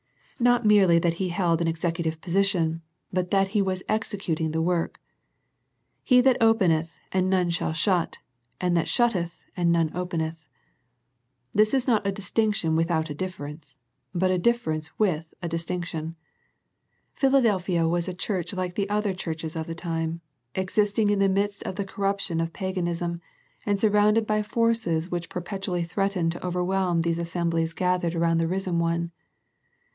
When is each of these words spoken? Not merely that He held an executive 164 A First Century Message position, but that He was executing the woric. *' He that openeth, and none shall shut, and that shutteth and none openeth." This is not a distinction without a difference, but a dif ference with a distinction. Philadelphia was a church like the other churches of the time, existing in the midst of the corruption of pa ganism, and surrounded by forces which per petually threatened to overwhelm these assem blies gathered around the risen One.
Not 0.39 0.65
merely 0.65 0.97
that 0.97 1.13
He 1.21 1.29
held 1.29 1.61
an 1.61 1.67
executive 1.67 2.15
164 2.15 2.17
A 2.17 2.23
First 2.23 2.51
Century 2.51 2.81
Message 3.11 3.11
position, 3.13 3.13
but 3.13 3.29
that 3.29 3.47
He 3.53 3.61
was 3.61 3.83
executing 3.87 4.49
the 4.49 4.61
woric. 4.63 4.95
*' 5.53 6.03
He 6.03 6.21
that 6.21 6.37
openeth, 6.41 6.99
and 7.11 7.29
none 7.29 7.51
shall 7.51 7.73
shut, 7.73 8.17
and 8.59 8.75
that 8.75 8.87
shutteth 8.87 9.43
and 9.55 9.71
none 9.71 9.91
openeth." 9.93 10.49
This 11.53 11.75
is 11.75 11.85
not 11.87 12.07
a 12.07 12.11
distinction 12.11 12.75
without 12.75 13.11
a 13.11 13.13
difference, 13.13 13.77
but 14.15 14.31
a 14.31 14.39
dif 14.39 14.65
ference 14.65 14.89
with 14.97 15.35
a 15.43 15.47
distinction. 15.47 16.15
Philadelphia 17.13 17.87
was 17.87 18.07
a 18.07 18.13
church 18.15 18.53
like 18.55 18.73
the 18.73 18.89
other 18.89 19.13
churches 19.13 19.55
of 19.55 19.67
the 19.67 19.75
time, 19.75 20.21
existing 20.55 21.11
in 21.11 21.19
the 21.19 21.29
midst 21.29 21.61
of 21.61 21.75
the 21.75 21.85
corruption 21.85 22.41
of 22.41 22.51
pa 22.53 22.71
ganism, 22.71 23.19
and 23.67 23.79
surrounded 23.79 24.25
by 24.25 24.41
forces 24.41 25.11
which 25.11 25.29
per 25.29 25.41
petually 25.43 25.87
threatened 25.87 26.31
to 26.31 26.43
overwhelm 26.43 27.01
these 27.01 27.19
assem 27.19 27.51
blies 27.51 27.75
gathered 27.75 28.15
around 28.15 28.39
the 28.39 28.47
risen 28.47 28.79
One. 28.79 29.11